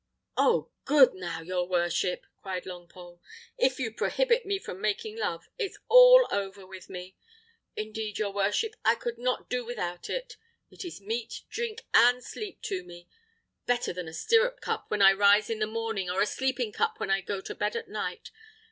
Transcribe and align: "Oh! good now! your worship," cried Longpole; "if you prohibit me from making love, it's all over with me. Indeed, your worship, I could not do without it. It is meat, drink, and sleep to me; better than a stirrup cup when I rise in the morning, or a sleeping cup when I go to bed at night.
"Oh! 0.35 0.71
good 0.83 1.13
now! 1.13 1.41
your 1.41 1.67
worship," 1.67 2.25
cried 2.41 2.63
Longpole; 2.63 3.19
"if 3.59 3.77
you 3.79 3.93
prohibit 3.93 4.47
me 4.47 4.57
from 4.57 4.81
making 4.81 5.15
love, 5.19 5.47
it's 5.59 5.77
all 5.89 6.27
over 6.31 6.65
with 6.65 6.89
me. 6.89 7.15
Indeed, 7.75 8.17
your 8.17 8.33
worship, 8.33 8.73
I 8.83 8.95
could 8.95 9.19
not 9.19 9.47
do 9.47 9.63
without 9.63 10.09
it. 10.09 10.37
It 10.71 10.83
is 10.83 11.01
meat, 11.01 11.43
drink, 11.51 11.83
and 11.93 12.23
sleep 12.23 12.63
to 12.63 12.83
me; 12.83 13.09
better 13.67 13.93
than 13.93 14.07
a 14.07 14.13
stirrup 14.13 14.59
cup 14.59 14.85
when 14.89 15.03
I 15.03 15.13
rise 15.13 15.51
in 15.51 15.59
the 15.59 15.67
morning, 15.67 16.09
or 16.09 16.19
a 16.19 16.25
sleeping 16.25 16.71
cup 16.71 16.99
when 16.99 17.11
I 17.11 17.21
go 17.21 17.39
to 17.39 17.53
bed 17.53 17.75
at 17.75 17.87
night. 17.87 18.31